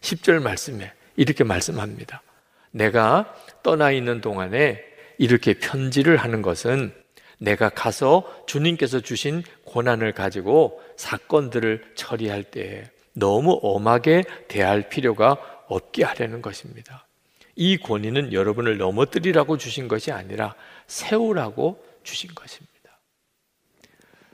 [0.00, 2.22] 10절 말씀에 이렇게 말씀합니다.
[2.70, 4.82] 내가 떠나 있는 동안에
[5.18, 6.92] 이렇게 편지를 하는 것은
[7.38, 16.42] 내가 가서 주님께서 주신 고난을 가지고 사건들을 처리할 때 너무 엄하게 대할 필요가 없게 하려는
[16.42, 17.06] 것입니다.
[17.54, 20.54] 이 권위는 여러분을 넘어뜨리라고 주신 것이 아니라
[20.86, 22.76] 세우라고 주신 것입니다.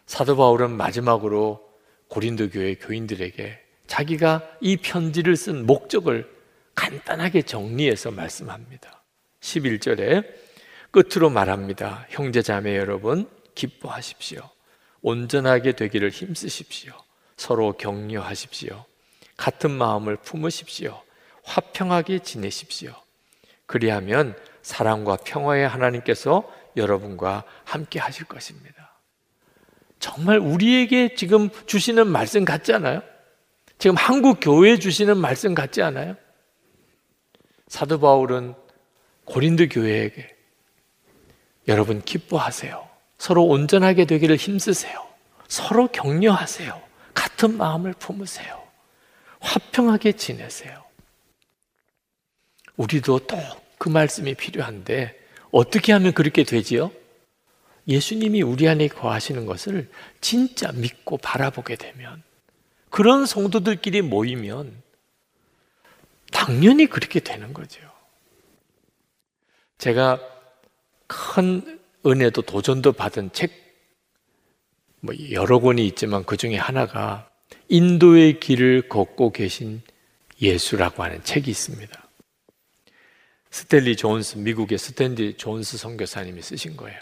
[0.06, 1.66] 사도 바울은 마지막으로
[2.08, 6.30] 고린도 교회 교인들에게 자기가 이 편지를 쓴 목적을
[6.74, 9.02] 간단하게 정리해서 말씀합니다.
[9.40, 10.26] 11절에
[10.90, 12.06] 끝으로 말합니다.
[12.10, 14.42] 형제 자매 여러분 기뻐하십시오.
[15.00, 16.92] 온전하게 되기를 힘쓰십시오.
[17.36, 18.84] 서로 격려하십시오.
[19.36, 21.02] 같은 마음을 품으십시오.
[21.42, 22.94] 화평하게 지내십시오.
[23.66, 28.92] 그리하면 사랑과 평화의 하나님께서 여러분과 함께 하실 것입니다.
[29.98, 33.02] 정말 우리에게 지금 주시는 말씀 같지 않아요?
[33.78, 36.16] 지금 한국 교회에 주시는 말씀 같지 않아요?
[37.68, 38.54] 사도 바울은
[39.24, 40.36] 고린도 교회에게
[41.68, 42.88] 여러분 기뻐하세요.
[43.18, 45.06] 서로 온전하게 되기를 힘쓰세요.
[45.48, 46.82] 서로 격려하세요.
[47.14, 48.62] 같은 마음을 품으세요.
[49.40, 50.81] 화평하게 지내세요.
[52.76, 55.18] 우리도 또 그 말씀이 필요한데
[55.50, 56.92] 어떻게 하면 그렇게 되지요?
[57.88, 62.22] 예수님이 우리 안에 거하시는 것을 진짜 믿고 바라보게 되면
[62.90, 64.80] 그런 성도들끼리 모이면
[66.30, 67.80] 당연히 그렇게 되는 거죠.
[69.78, 70.20] 제가
[71.08, 73.50] 큰 은혜도 도전도 받은 책,
[75.00, 77.28] 뭐 여러 권이 있지만 그 중에 하나가
[77.68, 79.82] 인도의 길을 걷고 계신
[80.40, 82.00] 예수라고 하는 책이 있습니다.
[83.52, 86.98] 스탠리 존스, 미국의 스탠리 존스 선교사님이 쓰신 거예요.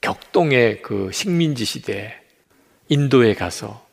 [0.00, 2.14] 격동의 그 식민지 시대에
[2.88, 3.84] 인도에 가서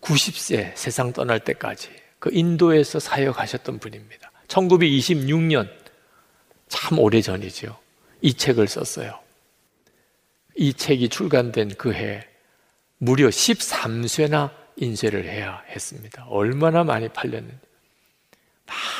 [0.00, 4.32] 90세 세상 떠날 때까지 그 인도에서 사역하셨던 분입니다.
[4.48, 5.70] 1926년
[6.68, 7.78] 참 오래 전이죠.
[8.20, 9.20] 이 책을 썼어요.
[10.56, 12.26] 이 책이 출간된 그 해
[12.98, 16.26] 무려 13쇄나 인쇄를 해야 했습니다.
[16.28, 17.56] 얼마나 많이 팔렸는지.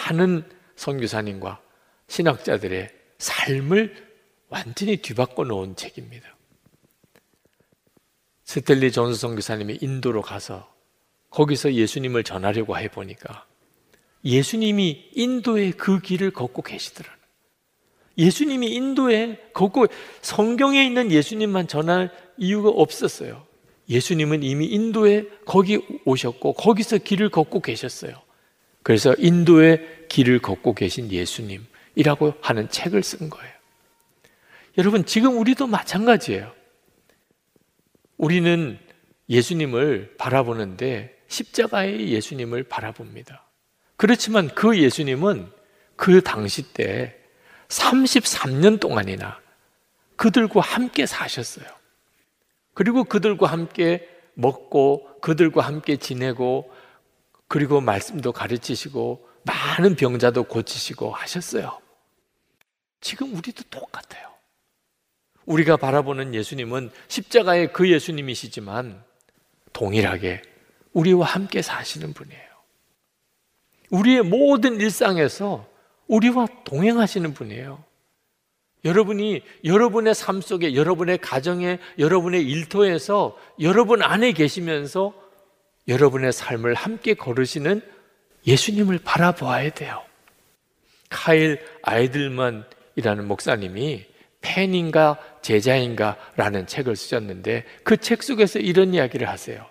[0.07, 0.45] 많은
[0.77, 1.64] 선교사님과
[2.09, 4.05] 신학자들의 삶을
[4.48, 6.36] 완전히 뒤바꿔 놓은 책입니다.
[8.44, 10.72] 스텔리 존스 선교사님이 인도로 가서
[11.30, 13.46] 거기서 예수님을 전하려고 해 보니까
[14.24, 17.18] 예수님이 인도의 그 길을 걷고 계시더라는
[18.16, 19.88] 예수님이 인도에 걷고
[20.22, 23.44] 성경에 있는 예수님만 전할 이유가 없었어요.
[23.88, 28.14] 예수님은 이미 인도에 거기 오셨고 거기서 길을 걷고 계셨어요.
[28.82, 33.53] 그래서 인도의 길을 걷고 계신 예수님 이라고 하는 책을 쓴 거예요.
[34.78, 36.53] 여러분, 지금 우리도 마찬가지예요.
[38.16, 38.78] 우리는
[39.28, 43.45] 예수님을 바라보는데 십자가의 예수님을 바라봅니다.
[43.97, 45.51] 그렇지만 그 예수님은
[45.97, 47.16] 그 당시 때
[47.68, 49.40] 33년 동안이나
[50.16, 51.66] 그들과 함께 사셨어요.
[52.72, 56.72] 그리고 그들과 함께 먹고 그들과 함께 지내고
[57.49, 61.78] 그리고 말씀도 가르치시고 많은 병자도 고치시고 하셨어요.
[63.05, 64.32] 지금 우리도 똑같아요.
[65.44, 69.05] 우리가 바라보는 예수님은 십자가의 그 예수님이시지만
[69.74, 70.40] 동일하게
[70.94, 72.42] 우리와 함께 사시는 분이에요.
[73.90, 75.68] 우리의 모든 일상에서
[76.07, 77.84] 우리와 동행하시는 분이에요.
[78.86, 85.12] 여러분이 여러분의 삶 속에, 여러분의 가정에, 여러분의 일터에서 여러분 안에 계시면서
[85.88, 87.82] 여러분의 삶을 함께 걸으시는
[88.46, 90.02] 예수님을 바라보아야 돼요.
[91.11, 92.64] 카일 아이들만
[92.97, 94.07] 이라는 목사님이
[94.40, 99.66] 팬인가 제자인가 라는 책을 쓰셨는데 그 책 속에서 이런 이야기를 하세요.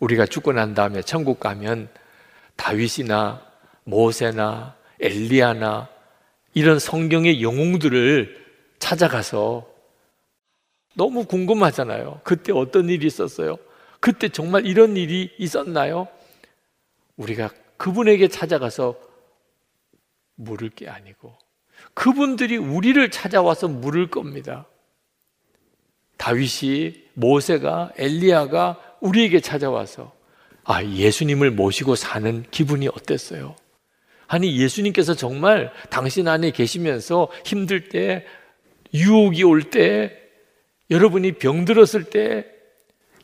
[0.00, 1.88] 우리가 죽고 난 다음에 천국 가면
[2.56, 3.44] 다윗이나
[3.84, 5.88] 모세나 엘리야나
[6.54, 8.46] 이런 성경의 영웅들을
[8.78, 9.68] 찾아가서
[10.94, 12.20] 너무 궁금하잖아요.
[12.24, 13.56] 그때 어떤 일이 있었어요?
[14.00, 16.08] 그때 정말 이런 일이 있었나요?
[17.16, 18.96] 우리가 그분에게 찾아가서
[20.34, 21.36] 물을 게 아니고
[21.98, 24.68] 그분들이 우리를 찾아와서 물을 겁니다.
[26.16, 30.12] 다윗이 모세가 엘리야가 우리에게 찾아와서
[30.62, 33.56] 아, 예수님을 모시고 사는 기분이 어땠어요?
[34.28, 38.24] 아니, 예수님께서 정말 당신 안에 계시면서 힘들 때,
[38.94, 40.16] 유혹이 올 때,
[40.90, 42.46] 여러분이 병들었을 때,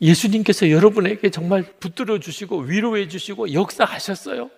[0.01, 4.49] 예수님께서 여러분에게 정말 붙들어 주시고 위로해 주시고 역사하셨어요?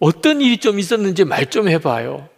[0.00, 2.28] 어떤 일이 좀 있었는지 말 좀 해봐요.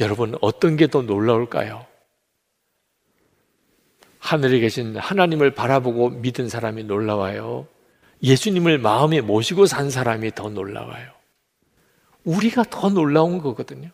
[0.00, 1.86] 여러분, 어떤 게 더 놀라울까요?
[4.18, 7.66] 하늘에 계신 하나님을 바라보고 믿은 사람이 놀라워요.
[8.22, 11.10] 예수님을 마음에 모시고 산 사람이 더 놀라워요.
[12.24, 13.90] 우리가 더 놀라운 거거든요.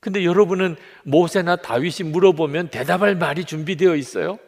[0.00, 4.38] 근데 여러분은 모세나 다윗이 물어보면 대답할 말이 준비되어 있어요.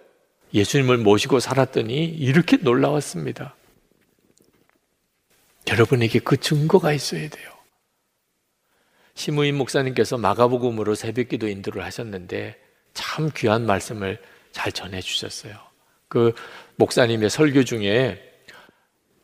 [0.54, 3.54] 예수님을 모시고 살았더니 이렇게 놀라웠습니다.
[5.68, 7.50] 여러분에게 그 증거가 있어야 돼요.
[9.20, 12.58] 심우인 목사님께서 마가복음으로 새벽기도 인도를 하셨는데
[12.94, 14.18] 참 귀한 말씀을
[14.50, 15.52] 잘 전해 주셨어요.
[16.08, 16.32] 그
[16.76, 18.18] 목사님의 설교 중에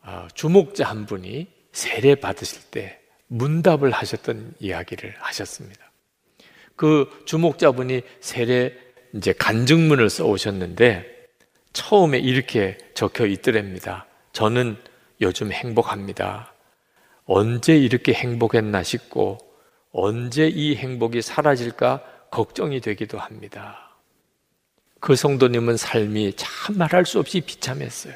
[0.02, 5.90] 아, 주목자 한 분이 세례 받으실 때 문답을 하셨던 이야기를 하셨습니다.
[6.76, 8.76] 그 주목자분이 세례
[9.14, 11.06] 이제 간증문을 써 오셨는데
[11.72, 14.04] 처음에 이렇게 적혀 있더랍니다.
[14.34, 14.76] 저는
[15.22, 16.52] 요즘 행복합니다.
[17.24, 19.45] 언제 이렇게 행복했나 싶고
[19.98, 23.96] 언제 이 행복이 사라질까 걱정이 되기도 합니다.
[25.00, 28.14] 그 성도님은 삶이 참 말할 수 없이 비참했어요.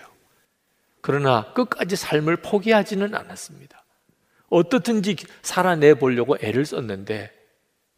[1.01, 3.83] 그러나 끝까지 삶을 포기하지는 않았습니다.
[4.51, 7.33] 어떻든지 살아내 보려고 애를 썼는데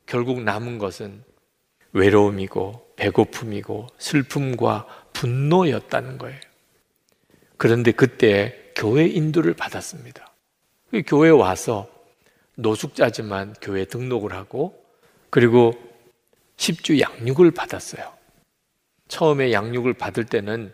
[0.06, 1.24] 결국 남은 것은
[1.92, 6.38] 외로움이고 배고픔이고 슬픔과 분노였다는 거예요.
[7.56, 10.32] 그런데 그때 교회 인도를 받았습니다.
[10.92, 11.91] 그 교회 와서
[12.62, 14.82] 노숙자지만 교회 등록을 하고
[15.30, 15.72] 그리고
[16.56, 18.12] 10주 양육을 받았어요.
[19.08, 20.72] 처음에 양육을 받을 때는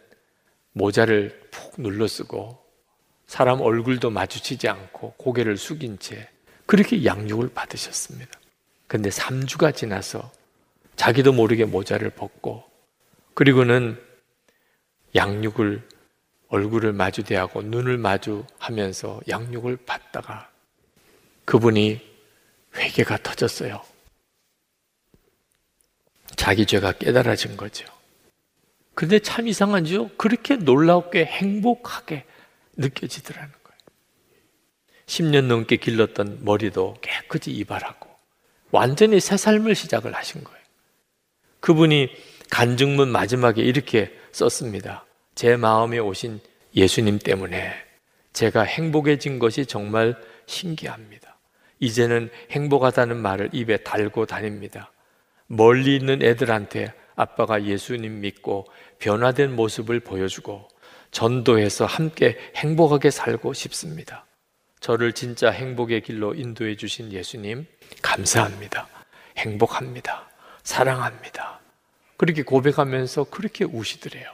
[0.73, 2.59] 모자를 푹 눌러 쓰고
[3.27, 6.29] 사람 얼굴도 마주치지 않고 고개를 숙인 채
[6.67, 8.39] 그렇게 양육을 받으셨습니다.
[8.87, 10.31] 근데 3주가 지나서
[10.97, 12.65] 자기도 모르게 모자를 벗고
[13.35, 14.01] 그리고는
[15.15, 15.87] 양육을
[16.49, 20.51] 얼굴을 마주대하고 눈을 마주하면서 양육을 받다가
[21.49, 21.99] 그분이
[22.77, 23.83] 회개가 터졌어요.
[26.37, 27.87] 자기 죄가 깨달아진 거죠.
[28.95, 30.09] 근데 참 이상한지요?
[30.19, 32.27] 그렇게 놀랍게 행복하게
[32.77, 33.79] 느껴지더라는 거예요.
[35.07, 38.11] 10년 넘게 길렀던 머리도 깨끗이 이발하고
[38.71, 40.61] 완전히 새 삶을 시작을 하신 거예요.
[41.61, 42.11] 그분이
[42.51, 45.07] 간증문 마지막에 이렇게 썼습니다.
[45.35, 46.41] 제 마음에 오신
[46.77, 47.73] 예수님 때문에
[48.35, 51.18] 제가 행복해진 것이 정말 신기합니다.
[51.81, 54.93] 이제는 행복하다는 말을 입에 달고 다닙니다.
[55.47, 58.67] 멀리 있는 애들한테 아빠가 예수님 믿고
[58.99, 60.69] 변화된 모습을 보여주고
[61.11, 64.27] 전도해서 함께 행복하게 살고 싶습니다.
[64.81, 67.67] 저를 진짜 행복의 길로 인도해 주신 예수님,
[68.03, 68.89] 감사합니다.
[69.37, 70.29] 행복합니다.
[70.63, 71.61] 사랑합니다.
[72.17, 74.33] 그렇게 고백하면서 그렇게 우시더래요.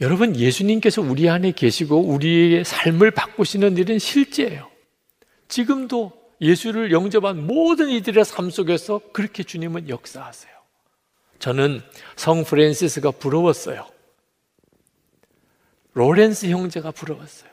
[0.00, 4.71] 여러분, 예수님께서 우리 안에 계시고 우리의 삶을 바꾸시는 일은 실제예요.
[5.52, 10.50] 지금도 예수를 영접한 모든 이들의 삶 속에서 그렇게 주님은 역사하세요.
[11.40, 11.82] 저는
[12.16, 13.86] 성 프랜시스가 부러웠어요.
[15.92, 17.52] 로렌스 형제가 부러웠어요.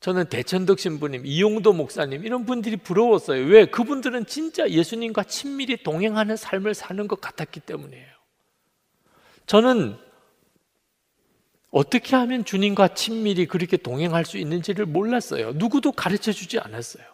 [0.00, 3.46] 저는 대천덕 신부님, 이용도 목사님 이런 분들이 부러웠어요.
[3.46, 3.64] 왜?
[3.64, 8.06] 그분들은 진짜 예수님과 친밀히 동행하는 삶을 사는 것 같았기 때문이에요.
[9.46, 9.96] 저는
[11.70, 15.52] 어떻게 하면 주님과 친밀히 그렇게 동행할 수 있는지를 몰랐어요.
[15.52, 17.04] 누구도 가르쳐 주지 않았어요.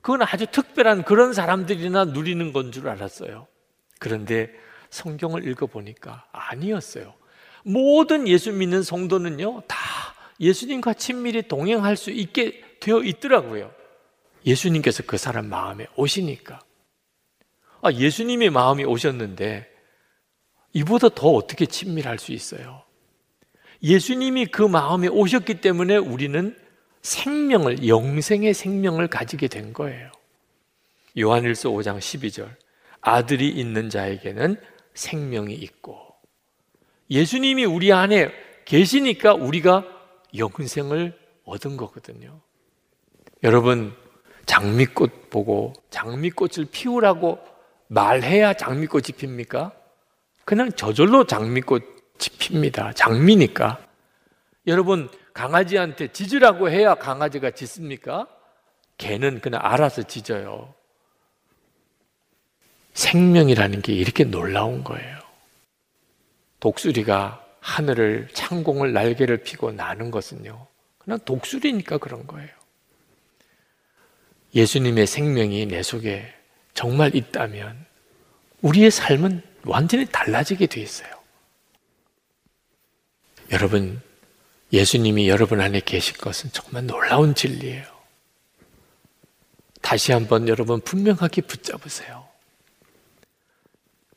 [0.00, 3.46] 그건 아주 특별한 그런 사람들이나 누리는 건 줄 알았어요.
[3.98, 4.52] 그런데
[4.90, 7.14] 성경을 읽어보니까 아니었어요.
[7.64, 9.76] 모든 예수 믿는 성도는요, 다
[10.38, 13.72] 예수님과 친밀히 동행할 수 있게 되어 있더라고요.
[14.46, 16.60] 예수님께서 그 사람 마음에 오시니까.
[17.80, 19.70] 아, 예수님의 마음이 오셨는데
[20.74, 22.82] 이보다 더 어떻게 친밀할 수 있어요?
[23.82, 26.56] 예수님이 그 마음에 오셨기 때문에 우리는
[27.02, 30.10] 생명을, 영생의 생명을 가지게 된 거예요.
[31.18, 32.48] 요한일서 5장 12절.
[33.00, 34.56] 아들이 있는 자에게는
[34.94, 35.98] 생명이 있고,
[37.10, 38.32] 예수님이 우리 안에
[38.64, 39.84] 계시니까 우리가
[40.36, 41.12] 영생을
[41.44, 42.40] 얻은 거거든요.
[43.42, 43.94] 여러분,
[44.46, 47.38] 장미꽃 보고 장미꽃을 피우라고
[47.88, 49.72] 말해야 장미꽃이 핍니까?
[50.44, 52.92] 그냥 저절로 장미꽃 이 핍니다.
[52.92, 53.78] 장미니까.
[54.66, 58.28] 여러분, 강아지한테 짖으라고 해야 강아지가 짖습니까?
[58.98, 60.74] 개는 그냥 알아서 짖어요.
[62.94, 65.18] 생명이라는 게 이렇게 놀라운 거예요.
[66.60, 70.66] 독수리가 하늘을 창공을 날개를 피고 나는 것은요.
[70.98, 72.48] 그냥 독수리니까 그런 거예요.
[74.54, 76.32] 예수님의 생명이 내 속에
[76.72, 77.84] 정말 있다면
[78.62, 81.23] 우리의 삶은 완전히 달라지게 돼 있어요.
[83.54, 84.02] 여러분,
[84.72, 87.84] 예수님이 여러분 안에 계실 것은 정말 놀라운 진리예요.
[89.80, 92.26] 다시 한번 여러분 분명하게 붙잡으세요.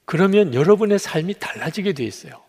[0.06, 2.42] 그러면 여러분의 삶이 달라지게 돼 있어요.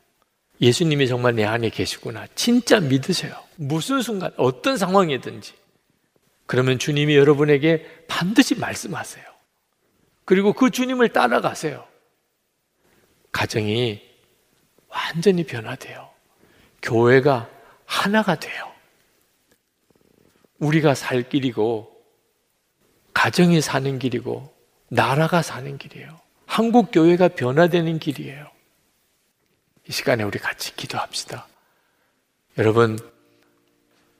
[0.62, 2.26] 예수님이 정말 내 안에 계시구나.
[2.34, 3.36] 진짜 믿으세요.
[3.57, 5.53] 무슨 순간, 어떤 상황이든지.
[6.47, 9.24] 그러면 주님이 여러분에게 반드시 말씀하세요.
[10.24, 11.86] 그리고 그 주님을 따라가세요.
[13.30, 14.01] 가정이
[14.89, 16.08] 완전히 변화돼요.
[16.83, 17.49] 교회가
[17.85, 18.72] 하나가 돼요.
[20.59, 21.95] 우리가 살 길이고,
[23.14, 24.55] 가정이 사는 길이고,
[24.89, 26.20] 나라가 사는 길이에요.
[26.47, 28.51] 한국 교회가 변화되는 길이에요.
[29.89, 31.47] 이 시간에 우리 같이 기도합시다.
[32.59, 32.99] 여러분,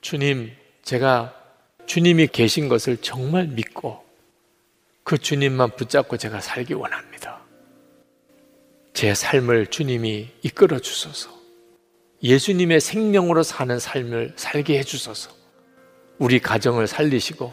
[0.01, 1.35] 주님, 제가
[1.87, 4.07] 주님이 계신 것을 정말 믿고
[5.03, 7.41] 그 주님만 붙잡고 제가 살기 원합니다.
[8.93, 11.38] 제 삶을 주님이 이끌어 주소서.
[12.23, 15.31] 예수님의 생명으로 사는 삶을 살게 해 주소서.
[16.19, 17.53] 우리 가정을 살리시고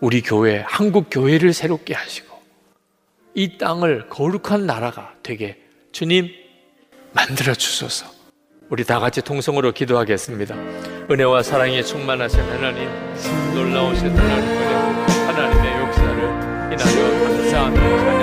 [0.00, 2.38] 우리 교회, 한국 교회를 새롭게 하시고
[3.34, 5.60] 이 땅을 거룩한 나라가 되게
[5.92, 6.30] 주님
[7.12, 8.06] 만들어 주소서.
[8.68, 10.54] 우리 다 같이 통성으로 기도하겠습니다.
[11.10, 12.88] 은혜와 사랑에 충만하신 하나님,
[13.52, 14.60] 놀라우신 하나님
[15.26, 16.22] 하나님의 역사를
[16.72, 18.19] 이나려 감사하며 찬양합니다.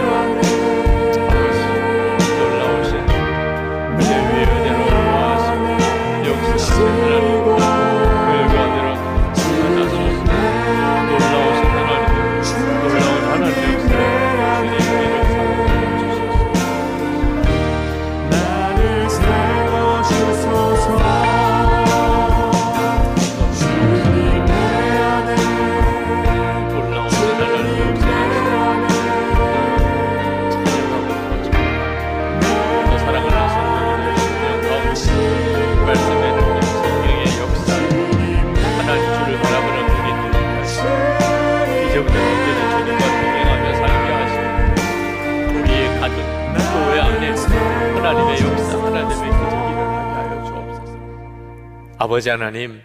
[52.08, 52.82] 아버지 하나님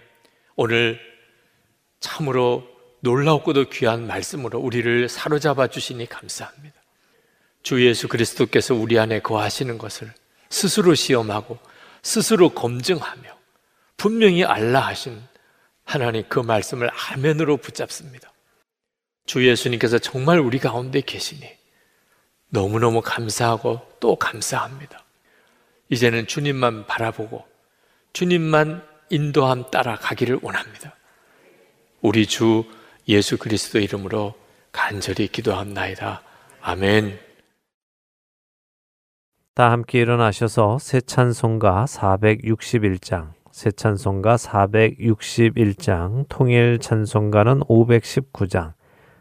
[0.57, 0.99] 오늘
[2.01, 2.66] 참으로
[3.03, 6.75] 놀랍고도 귀한 말씀으로 우리를 사로잡아 주시니 감사합니다.
[7.62, 10.12] 주 예수 그리스도께서 우리 안에 거하시는 것을
[10.51, 11.61] 스스로 시험하고
[12.03, 13.23] 스스로 검증하며
[13.97, 15.23] 분명히 알라 하신
[15.85, 18.33] 하나님 그 말씀을 아멘으로 붙잡습니다.
[19.25, 21.49] 주 예수님께서 정말 우리 가운데 계시니
[22.49, 25.05] 너무너무 감사하고 또 감사합니다.
[25.91, 27.47] 이제는 주님만 바라보고
[28.14, 30.95] 주님만 인도함 따라 가기를 원합니다.
[32.01, 32.65] 우리 주
[33.09, 34.33] 예수 그리스도 이름으로
[34.73, 36.23] 간절히 기도합나이다.
[36.63, 37.19] 아멘.
[39.55, 48.73] 다 함께 일어나셔서 새 찬송가 461장, 새 찬송가 461장, 통일 찬송가는 519장,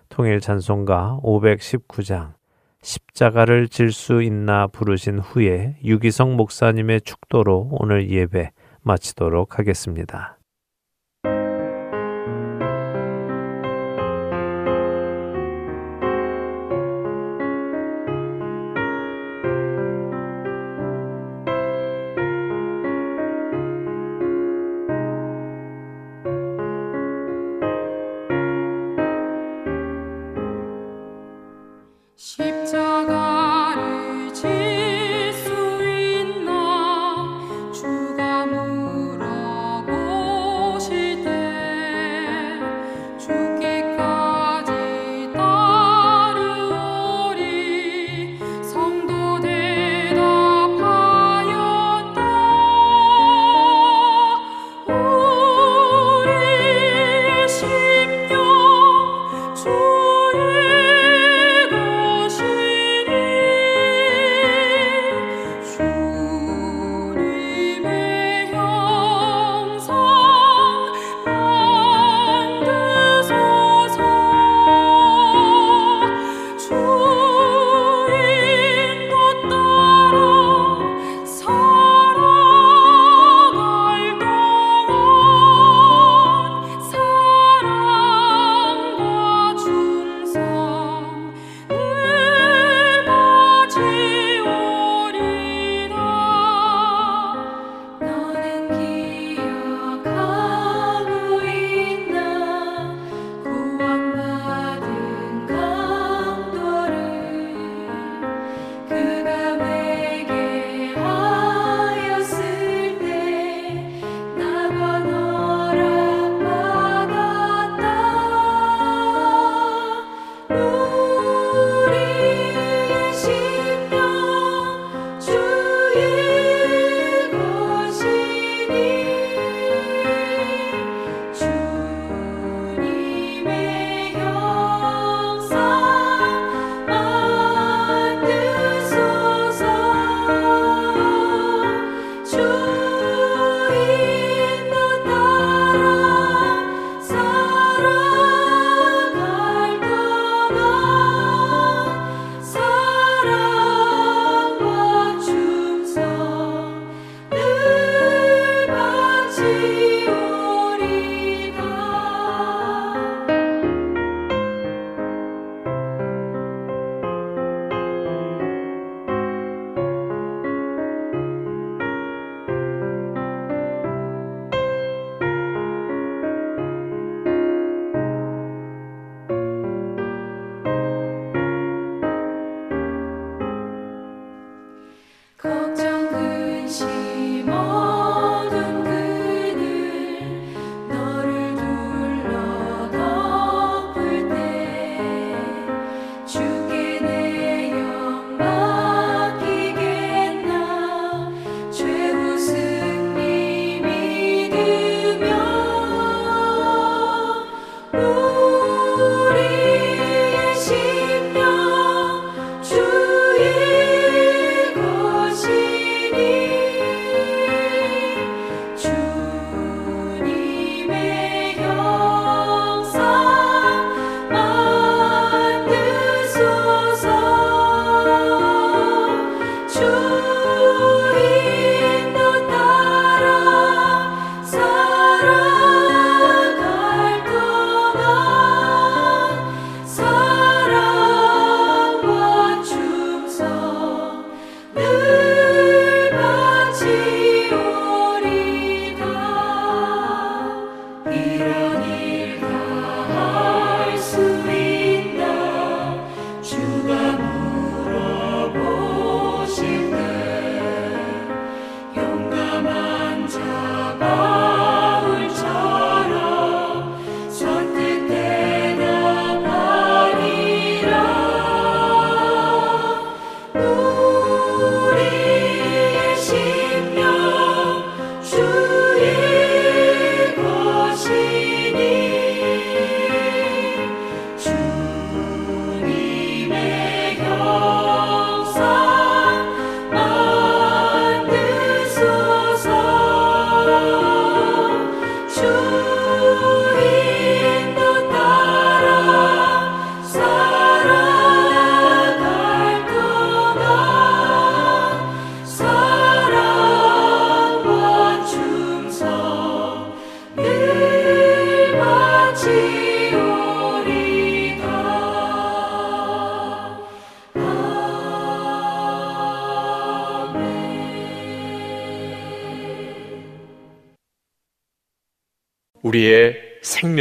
[0.08, 2.36] 통일 찬송가 519장,
[2.82, 8.52] 십자가를 질 수 있나 부르신 후에 유기성 목사님의 축도로 오늘 예배
[8.84, 10.41] 마치도록 하겠습니다.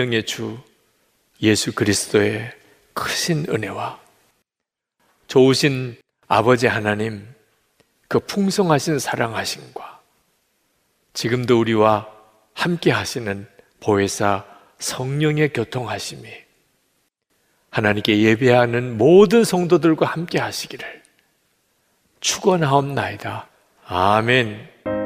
[0.01, 0.59] 생명의 주
[1.43, 2.51] 예수 그리스도의
[2.95, 4.01] 크신 은혜와
[5.27, 5.97] 좋으신
[6.27, 7.27] 아버지 하나님
[8.09, 10.01] 그 풍성하신 사랑하심과
[11.13, 12.09] 지금도 우리와
[12.55, 13.47] 함께 하시는
[13.81, 14.47] 보혜사
[14.79, 16.29] 성령의 교통하심이
[17.71, 21.03] 하나님께 예배하는 모든 성도들과 함께 하시기를
[22.21, 23.49] 축원하옵나이다.
[23.87, 25.00] 아멘.